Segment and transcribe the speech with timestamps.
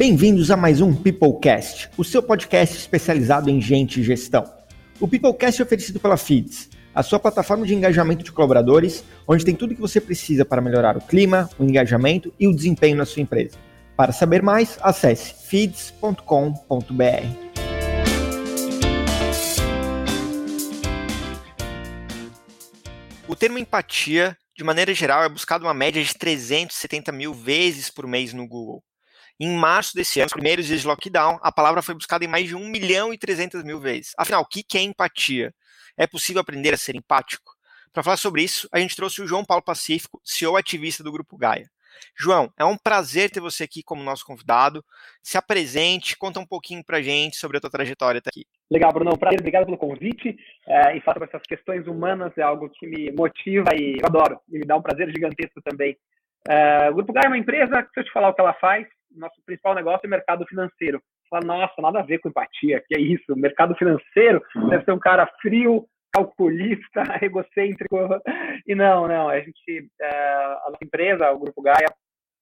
[0.00, 4.50] Bem-vindos a mais um Peoplecast, o seu podcast especializado em gente e gestão.
[4.98, 9.54] O Peoplecast é oferecido pela Feeds, a sua plataforma de engajamento de colaboradores, onde tem
[9.54, 13.04] tudo o que você precisa para melhorar o clima, o engajamento e o desempenho na
[13.04, 13.58] sua empresa.
[13.94, 16.14] Para saber mais, acesse feeds.com.br.
[23.28, 28.06] O termo empatia, de maneira geral, é buscado uma média de 370 mil vezes por
[28.06, 28.82] mês no Google.
[29.42, 32.46] Em março desse ano, nos primeiros dias de lockdown, a palavra foi buscada em mais
[32.46, 34.12] de 1 milhão e 300 mil vezes.
[34.18, 35.54] Afinal, o que é empatia?
[35.96, 37.54] É possível aprender a ser empático?
[37.90, 41.38] Para falar sobre isso, a gente trouxe o João Paulo Pacífico, CEO ativista do Grupo
[41.38, 41.70] Gaia.
[42.14, 44.84] João, é um prazer ter você aqui como nosso convidado.
[45.22, 48.44] Se apresente, conta um pouquinho para gente sobre a tua trajetória até aqui.
[48.70, 49.16] Legal, Bruno.
[49.16, 50.36] Prazer, obrigado pelo convite.
[50.68, 54.38] É, e falar sobre essas questões humanas é algo que me motiva e eu adoro.
[54.50, 55.96] E me dá um prazer gigantesco também.
[56.46, 58.86] É, o Grupo Gaia é uma empresa, se eu te falar o que ela faz,
[59.14, 61.02] nosso principal negócio é mercado financeiro.
[61.28, 63.36] Fala, nossa, nada a ver com empatia, que é isso?
[63.36, 67.96] Mercado financeiro deve ser um cara frio, calculista, egocêntrico.
[68.66, 71.86] E não, não, a gente, é, a nossa empresa, o Grupo Gaia,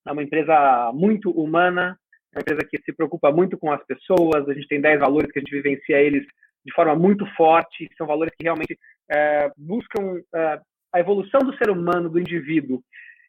[0.07, 1.99] é uma empresa muito humana,
[2.35, 5.31] é uma empresa que se preocupa muito com as pessoas, a gente tem 10 valores
[5.31, 6.25] que a gente vivencia eles
[6.65, 8.79] de forma muito forte, são valores que realmente
[9.11, 10.61] é, buscam é,
[10.93, 12.83] a evolução do ser humano, do indivíduo,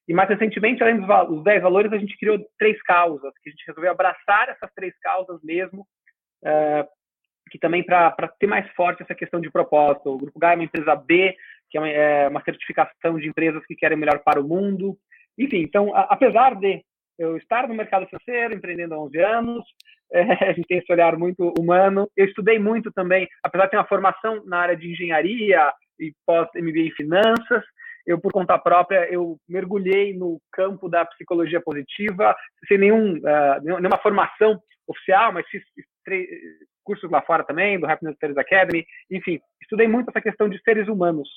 [0.09, 3.63] e mais recentemente, além dos 10 valores, a gente criou três causas, que a gente
[3.67, 5.85] resolveu abraçar essas três causas mesmo,
[6.43, 6.83] uh,
[7.51, 10.09] que também para ter mais forte essa questão de propósito.
[10.09, 11.35] O Grupo GAI é uma empresa B,
[11.69, 14.97] que é uma, é uma certificação de empresas que querem melhor para o mundo.
[15.37, 16.83] Enfim, então, a, apesar de
[17.19, 19.63] eu estar no mercado financeiro, empreendendo há 11 anos,
[20.11, 22.09] é, a gente tem esse olhar muito humano.
[22.17, 26.79] Eu estudei muito também, apesar de ter uma formação na área de engenharia e pós-MBA
[26.79, 27.63] em finanças,
[28.09, 32.35] eu, por conta própria, eu mergulhei no campo da psicologia positiva,
[32.67, 35.61] sem nenhum, uh, nenhuma formação oficial, mas fiz
[36.83, 40.87] cursos lá fora também, do Happiness Studies Academy, enfim, estudei muito essa questão de seres
[40.87, 41.29] humanos,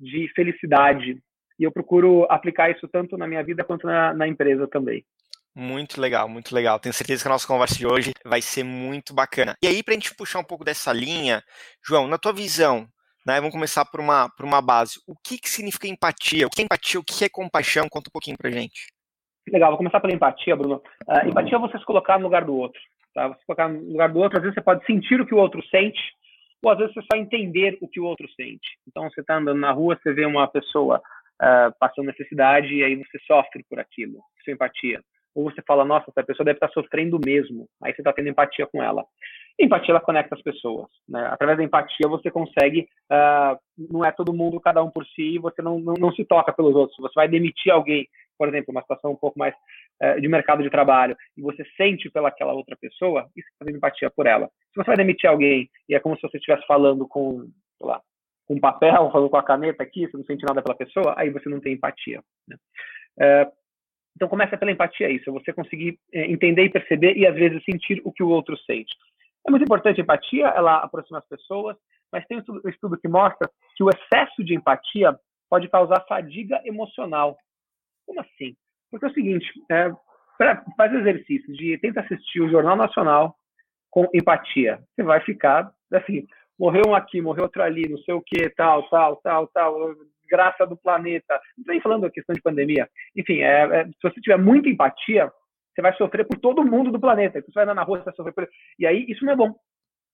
[0.00, 1.22] de felicidade,
[1.56, 5.04] e eu procuro aplicar isso tanto na minha vida quanto na, na empresa também.
[5.54, 6.80] Muito legal, muito legal.
[6.80, 9.54] Tenho certeza que a nossa conversa de hoje vai ser muito bacana.
[9.62, 11.44] E aí, para a gente puxar um pouco dessa linha,
[11.86, 12.88] João, na tua visão,
[13.26, 13.36] né?
[13.36, 15.00] Vamos começar por uma, por uma base.
[15.06, 16.46] O que, que significa empatia?
[16.46, 17.00] O que é empatia?
[17.00, 17.88] O que é compaixão?
[17.88, 18.86] Conta um pouquinho pra gente.
[19.48, 20.82] Legal, vou começar pela empatia, Bruno.
[21.06, 22.80] Uh, empatia é você se colocar no lugar do outro.
[23.14, 23.28] Tá?
[23.28, 25.38] Você se colocar no lugar do outro, às vezes você pode sentir o que o
[25.38, 26.00] outro sente,
[26.62, 28.78] ou às vezes você só entender o que o outro sente.
[28.86, 32.96] Então, você está andando na rua, você vê uma pessoa uh, passando necessidade e aí
[32.96, 34.20] você sofre por aquilo.
[34.38, 35.02] Isso é empatia.
[35.34, 37.68] Ou você fala, nossa, essa pessoa deve estar sofrendo mesmo.
[37.82, 39.04] Aí você está tendo empatia com ela.
[39.58, 40.88] Empatia ela conecta as pessoas.
[41.08, 41.24] Né?
[41.26, 43.58] Através da empatia você consegue, uh,
[43.90, 46.74] não é todo mundo cada um por si, você não, não, não, se toca pelos
[46.74, 46.96] outros.
[46.98, 49.54] Você vai demitir alguém, por exemplo, uma situação um pouco mais
[50.02, 54.10] uh, de mercado de trabalho, e você sente pelaquela outra pessoa, isso é fazer empatia
[54.10, 54.48] por ela.
[54.72, 57.42] Se você vai demitir alguém e é como se você estivesse falando com,
[57.78, 58.00] sei lá,
[58.46, 61.48] com papel, falando com a caneta aqui, você não sente nada pela pessoa, aí você
[61.48, 62.22] não tem empatia.
[62.48, 62.56] Né?
[63.18, 63.61] Uh,
[64.14, 67.64] então começa pela empatia isso, é você conseguir eh, entender e perceber e às vezes
[67.64, 68.94] sentir o que o outro sente.
[69.46, 71.76] É muito importante a empatia, ela aproxima as pessoas,
[72.12, 75.18] mas tem um estudo que mostra que o excesso de empatia
[75.48, 77.36] pode causar fadiga emocional.
[78.06, 78.54] Como assim?
[78.90, 79.90] Porque é o seguinte, é,
[80.76, 83.34] faz exercício de tenta assistir o Jornal Nacional
[83.90, 84.82] com empatia.
[84.94, 86.26] Você vai ficar assim,
[86.58, 89.94] morreu um aqui, morreu outro ali, não sei o que, tal, tal, tal, tal,
[90.32, 91.34] graça do planeta.
[91.56, 92.88] Não estou nem falando da questão de pandemia.
[93.14, 95.30] Enfim, é, é, se você tiver muita empatia,
[95.74, 97.42] você vai sofrer por todo mundo do planeta.
[97.42, 98.48] Você vai andar na rua, você vai sofrer por...
[98.78, 99.54] E aí, isso não é bom.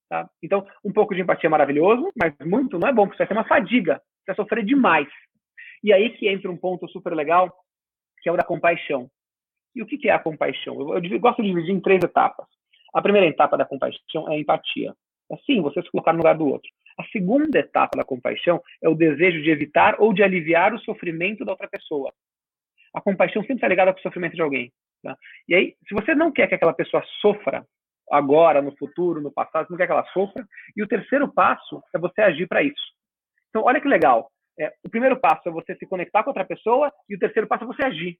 [0.09, 0.29] Tá?
[0.43, 3.29] Então, um pouco de empatia é maravilhoso, mas muito não é bom, porque você vai
[3.29, 3.95] ter uma fadiga.
[3.97, 5.09] Você vai sofrer demais.
[5.84, 7.55] E aí que entra um ponto super legal,
[8.21, 9.09] que é o da compaixão.
[9.77, 10.75] E o que é a compaixão?
[10.81, 12.47] Eu, eu gosto de dividir em três etapas.
[12.93, 14.93] A primeira etapa da compaixão é a empatia.
[15.31, 16.69] Assim, você se colocar no lugar do outro.
[16.98, 21.44] A segunda etapa da compaixão é o desejo de evitar ou de aliviar o sofrimento
[21.44, 22.12] da outra pessoa.
[22.93, 24.73] A compaixão sempre está ligada com o sofrimento de alguém.
[25.02, 25.17] Tá?
[25.49, 27.64] E aí, se você não quer que aquela pessoa sofra
[28.11, 30.44] agora, no futuro, no passado, você não quer que ela sofra.
[30.76, 32.94] E o terceiro passo é você agir para isso.
[33.50, 34.31] Então, olha que legal.
[34.58, 37.64] É, o primeiro passo é você se conectar com outra pessoa e o terceiro passo
[37.64, 38.19] é você agir.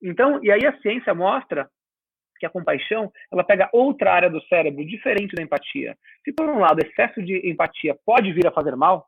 [0.00, 1.68] Então, e aí a ciência mostra
[2.38, 5.96] que a compaixão ela pega outra área do cérebro diferente da empatia.
[6.24, 9.06] Se por um lado excesso de empatia pode vir a fazer mal,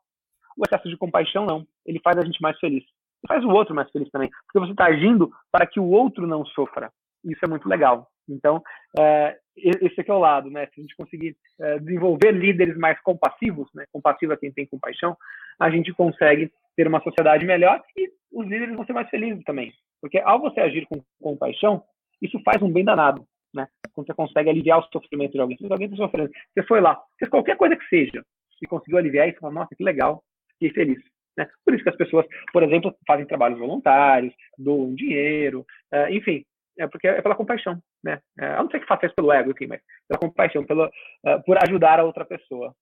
[0.57, 1.67] o excesso de compaixão não.
[1.87, 2.85] Ele faz a gente mais feliz
[3.25, 6.27] e faz o outro mais feliz também, porque você está agindo para que o outro
[6.27, 6.91] não sofra.
[7.25, 8.09] Isso é muito legal.
[8.29, 8.63] Então,
[8.99, 10.67] é, esse aqui é o lado, né?
[10.67, 13.85] Se a gente conseguir é, desenvolver líderes mais compassivos, né?
[13.93, 15.17] Compassivo é quem tem compaixão,
[15.59, 19.73] a gente consegue ter uma sociedade melhor e os líderes vão ser mais felizes também.
[20.01, 21.83] Porque ao você agir com compaixão,
[22.21, 23.25] isso faz um bem danado.
[23.55, 23.67] né?
[23.93, 25.57] Quando você consegue aliviar o sofrimento de alguém.
[25.57, 28.25] Se alguém está sofrendo, você foi lá, fez qualquer coisa que seja,
[28.63, 30.23] e conseguiu aliviar, você fala, nossa, que legal,
[30.53, 30.99] fiquei feliz.
[31.37, 31.49] Né?
[31.65, 36.45] Por isso que as pessoas, por exemplo, fazem trabalhos voluntários, doam dinheiro, uh, enfim,
[36.79, 38.21] é porque é pela compaixão, né?
[38.39, 41.43] É, a não ser que faça isso pelo ego, enfim, mas pela compaixão, pela, uh,
[41.45, 42.75] por ajudar a outra pessoa.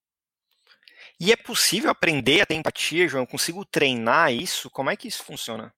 [1.19, 3.23] E é possível aprender a ter empatia, João?
[3.23, 4.71] Eu consigo treinar isso?
[4.71, 5.73] Como é que isso funciona?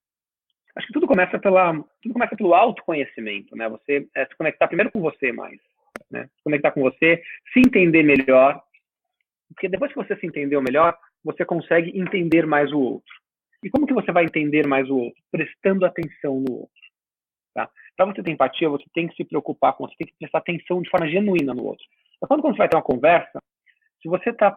[0.79, 3.69] Acho que tudo começa pela, tudo começa pelo autoconhecimento, né?
[3.69, 5.59] Você é, se conectar primeiro com você mais,
[6.09, 6.29] né?
[6.37, 7.21] Se conectar com você,
[7.53, 8.63] se entender melhor,
[9.49, 13.13] porque depois que você se entendeu melhor, você consegue entender mais o outro.
[13.65, 15.21] E como que você vai entender mais o outro?
[15.33, 16.79] Prestando atenção no outro.
[17.53, 17.69] Tá?
[17.97, 20.81] Para você ter empatia, você tem que se preocupar com, você tem que prestar atenção
[20.81, 21.85] de forma genuína no outro.
[22.17, 23.43] Então, quando, quando você vai ter uma conversa,
[24.01, 24.57] se você está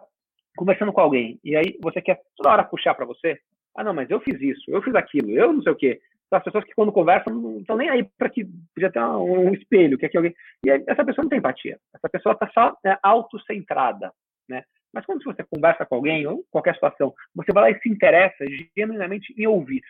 [0.56, 3.40] conversando com alguém e aí você quer toda hora puxar para você,
[3.74, 6.00] ah, não, mas eu fiz isso, eu fiz aquilo, eu não sei o quê.
[6.32, 8.44] As pessoas que quando conversam não estão nem aí para que
[8.74, 10.34] podia ter um, um espelho, que, que alguém.
[10.64, 11.78] E aí, essa pessoa não tem empatia.
[11.94, 14.12] Essa pessoa está só é, autocentrada,
[14.48, 14.64] né?
[14.92, 18.44] Mas quando você conversa com alguém, ou qualquer situação, você vai lá e se interessa
[18.76, 19.82] genuinamente em ouvir.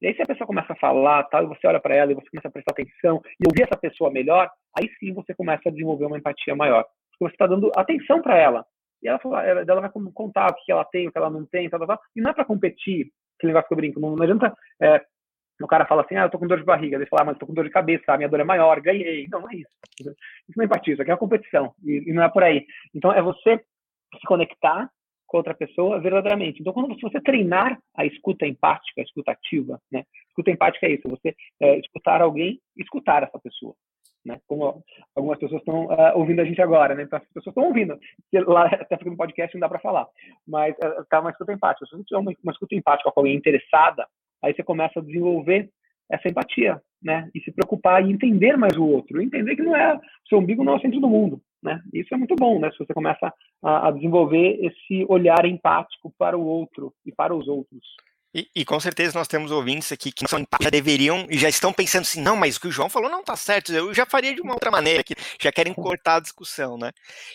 [0.00, 2.14] E aí, se a pessoa começa a falar, tal, e você olha para ela e
[2.14, 4.48] você começa a prestar atenção e ouvir essa pessoa melhor,
[4.78, 6.84] aí sim você começa a desenvolver uma empatia maior.
[7.10, 8.64] Porque você está dando atenção para ela.
[9.02, 11.68] E ela, fala, ela vai contar o que ela tem, o que ela não tem,
[11.68, 12.00] tal, tal, tal.
[12.14, 14.00] E não é para competir, aquele negócio que eu brinco.
[14.00, 15.04] Não, não adianta é,
[15.64, 16.96] o cara fala assim, ah, eu tô com dor de barriga.
[16.96, 18.80] Ele fala, ah, mas eu tô com dor de cabeça, a minha dor é maior,
[18.80, 19.26] ganhei.
[19.30, 19.70] Não, não é isso.
[20.00, 20.14] Isso
[20.56, 21.74] não é empatia, isso aqui é uma competição.
[21.84, 22.64] E, e não é por aí.
[22.94, 24.88] Então, é você se conectar
[25.26, 26.60] com outra pessoa verdadeiramente.
[26.60, 30.04] Então, quando você treinar a escuta empática, a escuta ativa, né?
[30.28, 33.74] Escuta empática é isso, você é, escutar alguém, escutar essa pessoa.
[34.24, 34.40] Né?
[34.46, 34.82] Como
[35.14, 37.02] algumas pessoas estão uh, ouvindo a gente agora, né?
[37.02, 37.98] Então, as pessoas estão ouvindo.
[38.46, 40.06] Lá, até porque no podcast não dá para falar.
[40.46, 41.86] Mas uh, tá uma escuta empática.
[41.86, 44.06] Se você tiver uma, uma escuta empática com alguém interessada,
[44.42, 45.70] aí você começa a desenvolver
[46.10, 47.28] essa empatia, né?
[47.34, 49.20] E se preocupar e entender mais o outro.
[49.20, 49.98] Entender que não é,
[50.28, 51.40] seu umbigo não é o centro do mundo.
[51.62, 51.80] Né?
[51.92, 52.70] Isso é muito bom, né?
[52.70, 53.32] Se você começa
[53.62, 57.82] a, a desenvolver esse olhar empático para o outro e para os outros.
[58.34, 61.48] E, e, com certeza nós temos ouvintes aqui que são empáticos, já deveriam e já
[61.48, 64.04] estão pensando assim, não, mas o que o João falou não está certo, eu já
[64.04, 66.90] faria de uma outra maneira, que já querem cortar a discussão, né?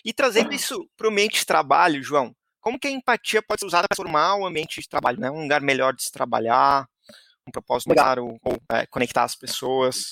[0.06, 3.66] E trazendo isso para o ambiente de trabalho, João, como que a empatia pode ser
[3.66, 5.32] usada para formar o ambiente de trabalho, né?
[5.32, 6.88] Um lugar melhor de se trabalhar,
[7.48, 10.12] um propósito claro, ou é, conectar as pessoas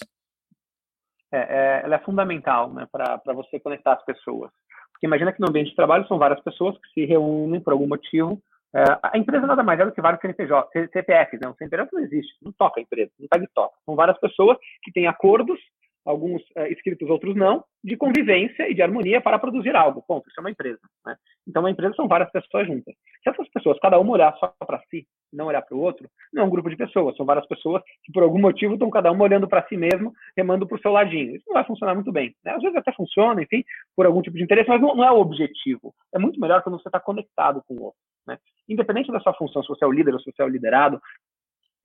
[1.34, 4.52] é, é, ela é fundamental né, para você conectar as pessoas.
[4.92, 7.88] Porque imagina que no ambiente de trabalho são várias pessoas que se reúnem por algum
[7.88, 8.42] motivo.
[8.76, 11.50] É, a empresa nada mais é do que vários CNPJ, CPFs, né?
[11.50, 13.74] O CNPJ não existe, não toca a empresa, não pega e toca.
[13.86, 15.60] São várias pessoas que têm acordos
[16.06, 20.04] alguns é, escritos, outros não, de convivência e de harmonia para produzir algo.
[20.08, 20.28] Ponto.
[20.28, 20.80] Isso é uma empresa.
[21.06, 21.16] Né?
[21.48, 22.94] Então, uma empresa são várias pessoas juntas.
[23.24, 26.44] Se essas pessoas, cada uma olhar só para si, não olhar para o outro, não
[26.44, 27.16] é um grupo de pessoas.
[27.16, 30.68] São várias pessoas que, por algum motivo, estão cada uma olhando para si mesmo, remando
[30.68, 31.36] para o seu ladinho.
[31.36, 32.36] Isso não vai funcionar muito bem.
[32.44, 32.52] Né?
[32.54, 33.64] Às vezes até funciona, enfim,
[33.96, 35.94] por algum tipo de interesse, mas não, não é o objetivo.
[36.14, 38.00] É muito melhor quando você está conectado com o outro.
[38.28, 38.38] Né?
[38.70, 41.02] Independente da sua função, se você é o líder ou se você é o liderado,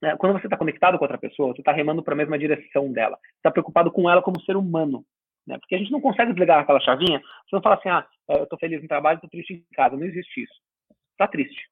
[0.01, 2.91] né, quando você está conectado com outra pessoa, você está remando para a mesma direção
[2.91, 3.17] dela.
[3.37, 5.03] está preocupado com ela como ser humano.
[5.45, 5.57] Né?
[5.57, 7.19] Porque a gente não consegue desligar aquela chavinha.
[7.19, 9.95] Você não fala assim, ah, eu estou feliz no trabalho, estou triste em casa.
[9.95, 10.53] Não existe isso.
[11.11, 11.69] Está triste.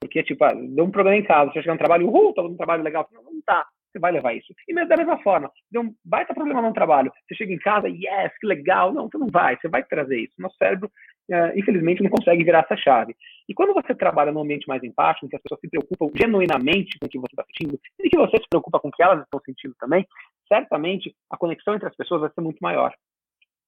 [0.00, 2.56] Porque, tipo, ah, deu um problema em casa, você chega no trabalho, uhul, estou num
[2.56, 3.08] trabalho legal.
[3.12, 3.66] Não, não tá.
[3.92, 4.54] Você vai levar isso.
[4.66, 7.12] E da mesma forma, deu um baita problema no trabalho.
[7.28, 8.92] Você chega em casa, yes, que legal.
[8.92, 9.56] Não, você não vai.
[9.56, 10.34] Você vai trazer isso.
[10.38, 10.90] Nosso cérebro
[11.30, 13.14] uh, infelizmente, não consegue virar essa chave.
[13.48, 16.98] E quando você trabalha num ambiente mais empático, em que as pessoas se preocupam genuinamente
[16.98, 19.22] com o que você está sentindo, e que você se preocupa com o que elas
[19.22, 20.06] estão sentindo também,
[20.48, 22.92] certamente a conexão entre as pessoas vai ser muito maior.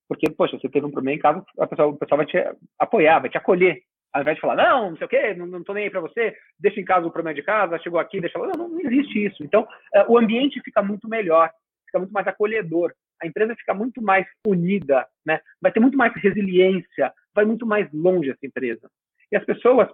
[0.09, 2.37] Porque, poxa, você teve um problema em casa, a pessoa, o pessoal vai te
[2.79, 3.83] apoiar, vai te acolher.
[4.15, 6.01] Ao invés de falar, não, não sei o quê, não, não tô nem aí para
[6.01, 8.53] você, deixa em casa o problema de casa, chegou aqui, deixa lá.
[8.57, 9.43] Não, não existe isso.
[9.43, 11.51] Então, uh, o ambiente fica muito melhor,
[11.87, 15.41] fica muito mais acolhedor a empresa fica muito mais unida, né?
[15.61, 18.91] vai ter muito mais resiliência, vai muito mais longe essa empresa.
[19.33, 19.89] E as pessoas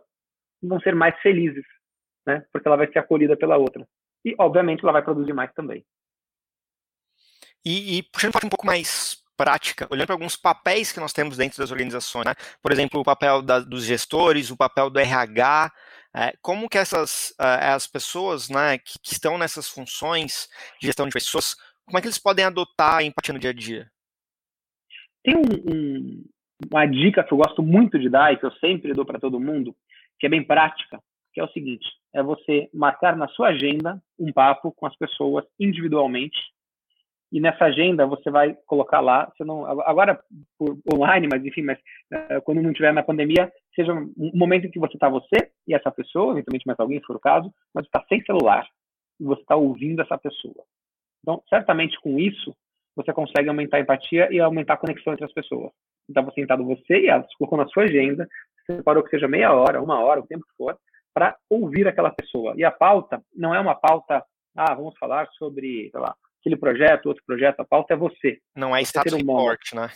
[0.62, 1.64] vão ser mais felizes,
[2.26, 2.44] né?
[2.52, 3.86] porque ela vai ser acolhida pela outra.
[4.24, 5.84] E, obviamente, ela vai produzir mais também.
[7.64, 11.56] E, e puxando um pouco mais prática, olhando para alguns papéis que nós temos dentro
[11.56, 12.34] das organizações, né?
[12.62, 15.72] por exemplo, o papel da, dos gestores, o papel do RH,
[16.14, 21.06] é, como que essas uh, as pessoas né, que, que, estão nessas funções de gestão
[21.06, 21.56] de pessoas
[21.86, 23.90] como é que eles podem adotar a empatia no dia a dia?
[25.24, 26.24] Tem um, um,
[26.70, 29.40] uma dica que eu gosto muito de dar e que eu sempre dou para todo
[29.40, 29.74] mundo,
[30.18, 31.00] que é bem prática,
[31.32, 35.44] que é o seguinte: é você marcar na sua agenda um papo com as pessoas
[35.58, 36.38] individualmente.
[37.32, 40.20] E nessa agenda você vai colocar lá, você não, agora
[40.58, 41.78] por online, mas enfim, mas
[42.12, 45.74] uh, quando não tiver na pandemia, seja um momento em que você está você e
[45.74, 48.66] essa pessoa, eventualmente mais alguém, se for o caso, mas está sem celular
[49.20, 50.64] e você está ouvindo essa pessoa.
[51.22, 52.54] Então, certamente com isso,
[52.96, 55.70] você consegue aumentar a empatia e aumentar a conexão entre as pessoas.
[56.08, 58.28] Então, você sentado você e ela, colocou na sua agenda,
[58.66, 60.76] separou que seja meia hora, uma hora, o tempo que for,
[61.14, 62.54] para ouvir aquela pessoa.
[62.56, 64.24] E a pauta não é uma pauta,
[64.56, 68.38] ah, vamos falar sobre, sei lá, aquele projeto, outro projeto, a pauta é você.
[68.56, 69.88] Não é status report, né?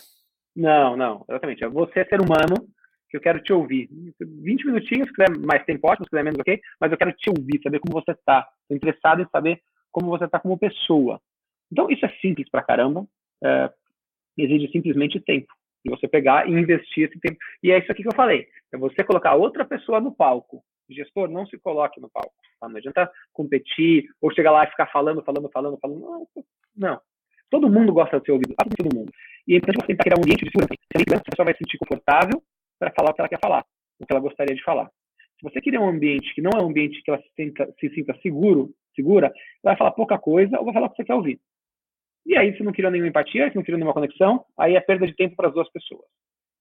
[0.54, 1.64] Não, não, exatamente.
[1.64, 2.54] É você ser humano,
[3.10, 3.88] que eu quero te ouvir.
[4.20, 7.30] 20 minutinhos, se quiser mais tempo, ótimo, se quiser menos, ok, mas eu quero te
[7.30, 8.48] ouvir, saber como você está.
[8.62, 9.60] Estou interessado em saber
[9.90, 11.20] como você está como pessoa.
[11.72, 13.06] Então, isso é simples pra caramba,
[13.42, 13.70] é,
[14.36, 15.52] exige simplesmente tempo.
[15.84, 17.36] E você pegar e investir esse tempo.
[17.62, 18.46] E é isso aqui que eu falei.
[18.72, 20.62] É você colocar outra pessoa no palco.
[20.90, 22.32] Gestor, não se coloque no palco.
[22.60, 22.68] Tá?
[22.68, 26.00] Não adianta competir ou chegar lá e ficar falando, falando, falando, falando.
[26.00, 26.26] Não.
[26.76, 27.00] não.
[27.50, 28.54] Todo mundo gosta de ser ouvido.
[28.76, 29.12] Todo mundo.
[29.46, 31.22] E importante você tentar criar um ambiente de segurança.
[31.26, 32.42] A pessoa vai se sentir confortável
[32.78, 33.64] para falar o que ela quer falar,
[34.00, 34.90] o que ela gostaria de falar.
[35.38, 37.90] Se você criar um ambiente que não é um ambiente que ela se sinta, se
[37.90, 41.14] sinta seguro, segura, ela vai falar pouca coisa ou vai falar o que você quer
[41.14, 41.40] ouvir.
[42.26, 45.06] E aí, se não criou nenhuma empatia, se não criou nenhuma conexão, aí é perda
[45.06, 46.06] de tempo para as duas pessoas.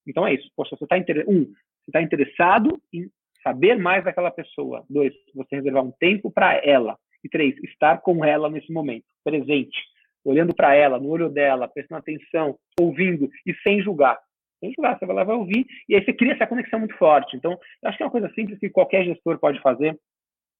[0.06, 0.52] Então é isso.
[0.56, 1.24] Poxa, você está inter...
[1.28, 3.10] um, você está interessado em
[3.44, 4.84] saber mais daquela pessoa.
[4.90, 6.98] Dois, você reservar um tempo para ela.
[7.24, 9.78] E três, estar com ela nesse momento, presente,
[10.26, 14.20] olhando para ela, no olho dela, prestando atenção, ouvindo e sem julgar.
[14.60, 17.38] Sem julgar, você vai lá vai ouvir e aí você cria essa conexão muito forte.
[17.38, 19.98] Então, eu acho que é uma coisa simples que qualquer gestor pode fazer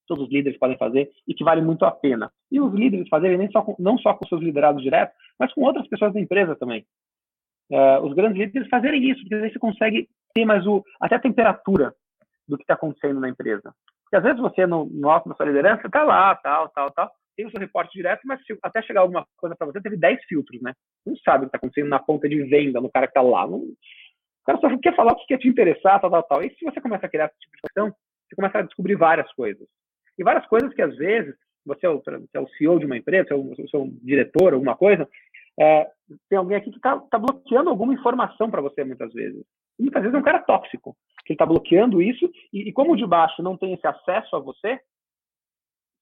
[0.06, 2.30] todos os líderes podem fazer e que vale muito a pena.
[2.50, 5.62] E os líderes fazerem nem só com, não só com seus liderados diretos, mas com
[5.62, 6.84] outras pessoas da empresa também.
[7.70, 11.20] Uh, os grandes líderes fazerem isso, porque aí você consegue ter mais o, até a
[11.20, 11.94] temperatura
[12.48, 13.74] do que está acontecendo na empresa.
[14.04, 17.10] Porque às vezes você, no, no alto da sua liderança, está lá, tal, tal, tal,
[17.36, 20.60] tem o seu reporte direto, mas até chegar alguma coisa para você, teve 10 filtros,
[20.62, 20.72] né?
[21.04, 23.46] Não sabe o que está acontecendo na ponta de venda, no cara que está lá.
[23.46, 23.76] Não, o
[24.44, 26.42] cara só quer falar o que quer te interessar, tal, tal, tal.
[26.44, 29.32] E se você começa a criar esse tipo de questão, você começa a descobrir várias
[29.32, 29.66] coisas.
[30.18, 31.34] E várias coisas que, às vezes,
[31.64, 33.80] você é o, você é o CEO de uma empresa, você é o, você é
[33.80, 35.08] um diretor, alguma coisa,
[35.58, 35.88] é,
[36.28, 39.42] tem alguém aqui que está tá bloqueando alguma informação para você, muitas vezes.
[39.78, 42.96] E muitas vezes é um cara tóxico, que está bloqueando isso, e, e, como o
[42.96, 44.78] de baixo não tem esse acesso a você,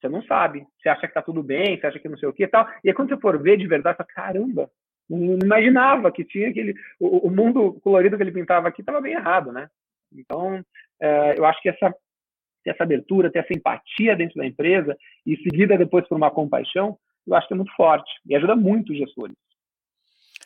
[0.00, 0.66] você não sabe.
[0.80, 2.68] Você acha que está tudo bem, você acha que não sei o que e tal.
[2.82, 4.70] E aí, quando você for ver de verdade, você fala, caramba,
[5.08, 6.74] não imaginava que tinha aquele.
[6.98, 9.68] O, o mundo colorido que ele pintava aqui estava bem errado, né?
[10.12, 10.64] Então,
[11.00, 11.94] é, eu acho que essa
[12.70, 17.34] essa abertura, ter essa empatia dentro da empresa e seguida depois por uma compaixão, eu
[17.34, 19.34] acho que é muito forte e ajuda muito os gestores.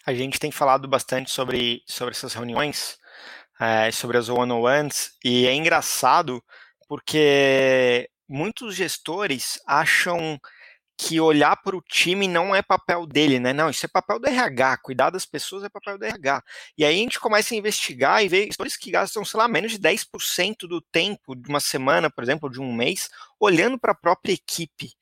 [0.06, 2.98] A gente tem falado bastante sobre, sobre essas reuniões,
[3.60, 6.42] é, sobre as one-on-ones, e é engraçado
[6.88, 10.38] porque muitos gestores acham
[10.98, 13.52] que olhar para o time não é papel dele, né?
[13.52, 16.42] Não, isso é papel do RH, cuidar das pessoas é papel do RH.
[16.78, 19.72] E aí a gente começa a investigar e ver histórias que gastam, sei lá, menos
[19.72, 23.96] de 10% do tempo de uma semana, por exemplo, de um mês, olhando para a
[23.96, 24.92] própria equipe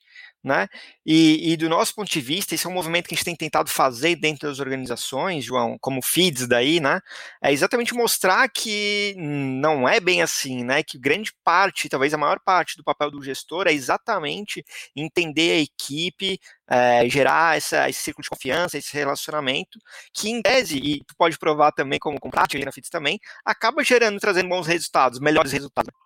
[0.44, 0.68] né?
[1.06, 3.34] E, e, do nosso ponto de vista, esse é um movimento que a gente tem
[3.34, 7.00] tentado fazer dentro das organizações, João, como feeds daí, né?
[7.42, 10.82] É exatamente mostrar que não é bem assim, né?
[10.82, 14.62] Que grande parte, talvez a maior parte do papel do gestor é exatamente
[14.94, 19.78] entender a equipe, é, gerar essa, esse círculo de confiança, esse relacionamento,
[20.12, 23.82] que em tese, e tu pode provar também como com prática na FITS também, acaba
[23.82, 26.03] gerando, trazendo bons resultados, melhores resultados.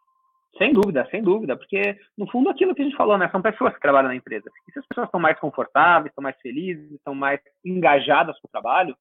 [0.59, 3.73] Sem dúvida, sem dúvida, porque no fundo aquilo que a gente falou, né, são pessoas
[3.75, 4.51] que trabalham na empresa.
[4.69, 8.51] E se as pessoas estão mais confortáveis, estão mais felizes, estão mais engajadas com o
[8.51, 8.97] trabalho,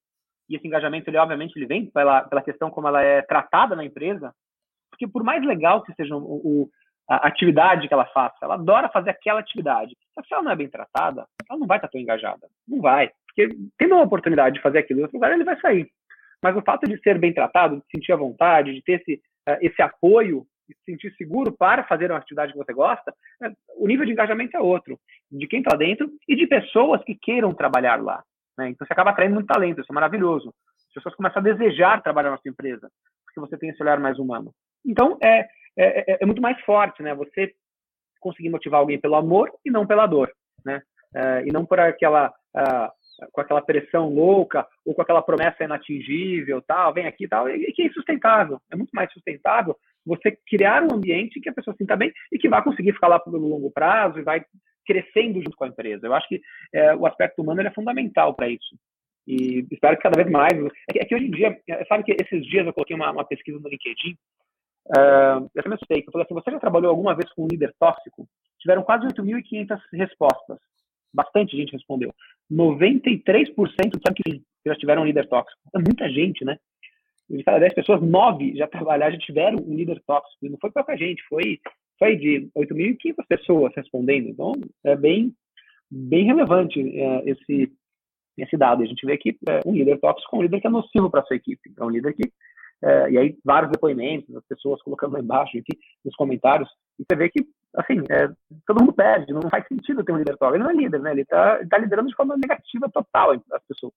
[0.48, 3.84] e esse engajamento ele obviamente ele vem pela, pela questão como ela é tratada na
[3.84, 4.34] empresa,
[4.90, 6.70] porque por mais legal que seja o, o,
[7.10, 9.96] a atividade que ela faça, ela adora fazer aquela atividade.
[10.28, 12.48] Se ela não é bem tratada, ela não vai estar tão engajada.
[12.68, 13.10] Não vai.
[13.28, 15.90] Porque tendo uma oportunidade de fazer aquilo em outro lugar, ele vai sair.
[16.42, 19.58] Mas o fato de ser bem tratado, de sentir a vontade, de ter esse, uh,
[19.62, 23.88] esse apoio e se sentir seguro para fazer uma atividade que você gosta, né, o
[23.88, 25.00] nível de engajamento é outro,
[25.32, 28.24] de quem está dentro e de pessoas que queiram trabalhar lá.
[28.58, 28.70] Né?
[28.70, 30.54] Então você acaba atraindo muito talento, isso é maravilhoso.
[30.90, 32.90] As pessoas começam a desejar trabalhar na sua empresa,
[33.26, 34.52] porque você tem esse olhar mais humano.
[34.86, 35.48] Então é,
[35.78, 37.14] é, é, é muito mais forte, né?
[37.14, 37.54] Você
[38.20, 40.32] conseguir motivar alguém pelo amor e não pela dor,
[40.66, 40.82] né?
[41.16, 42.92] É, e não por aquela uh,
[43.32, 47.84] com aquela pressão louca ou com aquela promessa inatingível, tal, vem aqui, tal, e que
[47.84, 48.60] é insustentável.
[48.72, 52.48] É muito mais sustentável você criar um ambiente que a pessoa sinta bem e que
[52.48, 54.44] vai conseguir ficar lá pelo longo prazo e vai
[54.86, 56.08] crescendo junto com a empresa.
[56.08, 56.42] Eu acho que
[56.74, 58.78] é, o aspecto humano é fundamental para isso.
[59.28, 60.54] E espero que cada vez mais.
[60.90, 63.12] É que, é que, hoje em dia, é, sabe que esses dias eu coloquei uma,
[63.12, 64.18] uma pesquisa no LinkedIn.
[64.88, 66.04] Uh, eu também assustei.
[66.08, 68.26] Eu falei assim: você já trabalhou alguma vez com um líder tóxico?
[68.60, 70.58] Tiveram quase 8.500 respostas.
[71.14, 72.14] Bastante gente respondeu.
[72.52, 75.60] 93% disseram que sim, já tiveram um líder tóxico.
[75.76, 76.58] É muita gente, né?
[77.30, 80.46] de cada 10 pessoas, 9 já trabalharam, já tiveram um líder tóxico.
[80.46, 81.60] E não foi pouca gente, foi,
[82.00, 84.30] foi de 8.500 pessoas respondendo.
[84.30, 84.54] Então,
[84.86, 85.34] é bem,
[85.92, 87.72] bem relevante é, esse,
[88.38, 88.84] esse dado.
[88.84, 91.24] A gente vê que é, um líder tóxico é um líder que é nocivo para
[91.24, 91.74] sua equipe.
[91.78, 92.32] É um líder que
[92.84, 97.16] é, e aí vários depoimentos, as pessoas colocando lá embaixo, enfim, nos comentários, e você
[97.16, 98.28] vê que, assim, é,
[98.66, 100.56] todo mundo perde, não faz sentido ter um líder tóxico.
[100.56, 101.12] Ele não é líder, né?
[101.12, 103.94] Ele está tá liderando de forma negativa total as pessoas.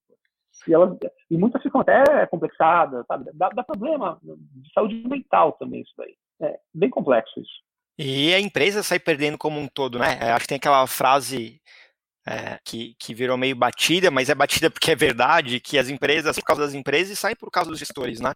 [0.68, 0.96] E, elas,
[1.30, 3.30] e muitas ficam até complexadas, sabe?
[3.34, 6.14] Dá, dá problema de saúde mental também isso daí.
[6.42, 7.62] É bem complexo isso.
[7.98, 10.18] E a empresa sai perdendo como um todo, né?
[10.20, 11.60] É, acho que tem aquela frase
[12.26, 16.36] é, que, que virou meio batida, mas é batida porque é verdade, que as empresas,
[16.36, 18.32] por causa das empresas, saem por causa dos gestores, né?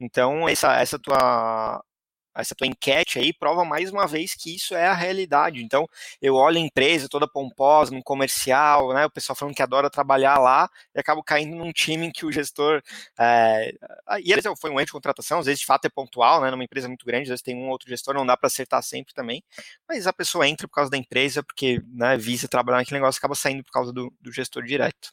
[0.00, 1.82] Então, essa, essa tua
[2.38, 5.62] essa tua enquete aí prova mais uma vez que isso é a realidade.
[5.62, 5.88] Então,
[6.22, 10.38] eu olho a empresa toda pomposa, num comercial, né, o pessoal falando que adora trabalhar
[10.38, 12.80] lá, e acabo caindo num time em que o gestor.
[13.18, 13.72] É,
[14.22, 16.50] e às vezes foi um erro de contratação, às vezes de fato é pontual, né,
[16.50, 19.12] numa empresa muito grande, às vezes tem um outro gestor, não dá para acertar sempre
[19.12, 19.42] também,
[19.88, 23.34] mas a pessoa entra por causa da empresa, porque né, visa trabalhar naquele negócio, acaba
[23.34, 25.12] saindo por causa do, do gestor direto.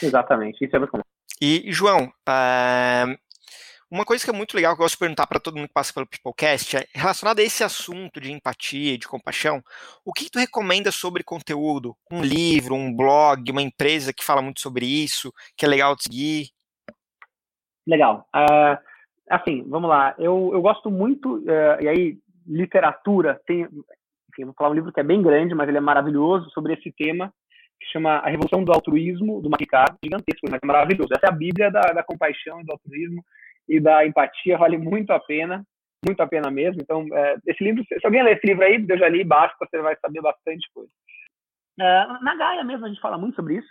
[0.00, 1.02] Exatamente, isso é muito comum.
[1.40, 3.04] E, João, é,
[3.90, 5.74] uma coisa que é muito legal, que eu gosto de perguntar para todo mundo que
[5.74, 9.62] passa pelo Peoplecast, é relacionado a esse assunto de empatia e de compaixão,
[10.04, 11.96] o que, tu recomenda sobre conteúdo?
[12.12, 16.02] Um livro, um blog, uma empresa que fala muito sobre isso, que é legal de
[16.02, 16.48] seguir?
[17.86, 18.28] Legal.
[18.36, 18.76] Uh,
[19.30, 20.14] assim, vamos lá.
[20.18, 25.00] Eu, eu gosto muito, uh, e aí, literatura, tem, enfim, vou falar um livro que
[25.00, 27.32] é bem grande, mas ele é maravilhoso sobre esse tema,
[27.80, 31.08] que chama A Revolução do Altruísmo, do Maricard, gigantesco, mas é maravilhoso.
[31.12, 33.24] Essa é a bíblia da, da compaixão e do altruísmo
[33.68, 35.64] e da empatia vale muito a pena,
[36.04, 36.80] muito a pena mesmo.
[36.80, 39.80] Então, é, esse livro, se alguém ler esse livro aí, eu já li, basta, você
[39.80, 40.90] vai saber bastante coisa.
[41.80, 43.68] É, na Gaia mesmo, a gente fala muito sobre isso.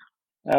[0.47, 0.57] É,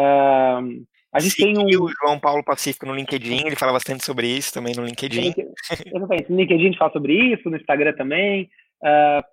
[1.11, 1.83] a gente Sim, tem um...
[1.83, 5.33] o João Paulo Pacífico no LinkedIn, ele fala bastante sobre isso também no LinkedIn.
[5.69, 8.49] Exatamente, no LinkedIn a gente fala sobre isso, no Instagram também.
[8.83, 9.23] Uh,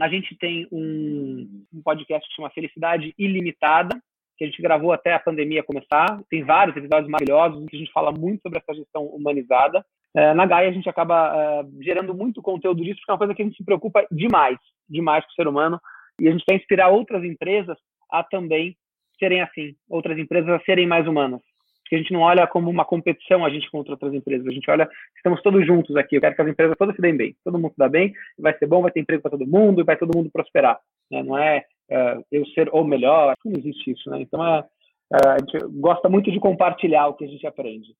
[0.00, 4.00] a gente tem um, um podcast que chama Felicidade Ilimitada,
[4.36, 6.20] que a gente gravou até a pandemia começar.
[6.28, 9.84] Tem vários episódios maravilhosos em que a gente fala muito sobre essa gestão humanizada.
[10.14, 13.34] É, na Gaia a gente acaba é, gerando muito conteúdo disso, porque é uma coisa
[13.34, 15.80] que a gente se preocupa demais, demais com o ser humano,
[16.20, 17.76] e a gente quer inspirar outras empresas
[18.10, 18.76] a também
[19.18, 21.40] serem assim, outras empresas a serem mais humanas.
[21.82, 24.70] Porque a gente não olha como uma competição a gente contra outras empresas, a gente
[24.70, 27.58] olha, estamos todos juntos aqui, eu quero que as empresas todas se deem bem, todo
[27.58, 29.96] mundo se dá bem, vai ser bom, vai ter emprego para todo mundo, e vai
[29.96, 30.78] todo mundo prosperar.
[31.10, 31.22] Né?
[31.22, 34.20] Não é uh, eu ser o melhor, não existe isso, né?
[34.20, 37.94] Então é, uh, a gente gosta muito de compartilhar o que a gente aprende.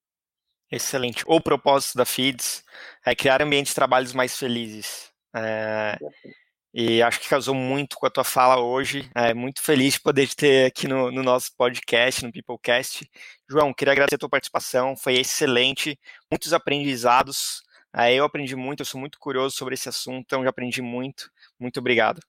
[0.71, 1.23] Excelente.
[1.27, 2.65] O propósito da FIDS
[3.05, 5.13] é criar ambientes de trabalhos mais felizes.
[5.37, 5.99] É,
[6.75, 9.11] e acho que casou muito com a tua fala hoje.
[9.15, 13.07] É muito feliz de poder te ter aqui no, no, nosso podcast, no Peoplecast.
[13.51, 15.99] João, queria agradecer a tua participação, foi excelente,
[16.31, 17.63] muitos aprendizados.
[17.95, 21.31] É, eu aprendi muito, eu sou muito curioso sobre esse assunto, então já aprendi muito.
[21.61, 22.21] Muito obrigado.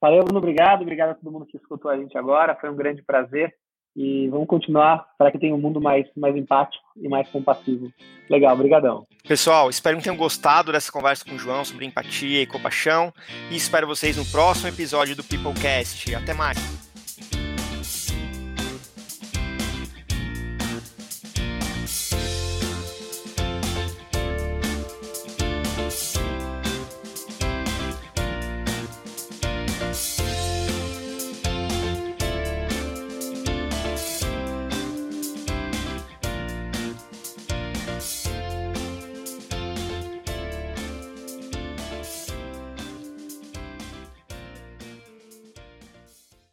[0.00, 0.82] Valeu, Bruno, obrigado.
[0.82, 2.54] Obrigado a todo mundo que escutou a gente agora.
[2.54, 3.54] Foi um grande prazer.
[3.96, 7.92] E vamos continuar para que tenha um mundo mais, mais empático e mais compassivo.
[8.28, 9.06] Legal, obrigadão.
[9.26, 13.12] Pessoal, espero que tenham gostado dessa conversa com o João sobre empatia e compaixão.
[13.50, 16.12] E espero vocês no próximo episódio do Peoplecast.
[16.14, 16.83] Até mais.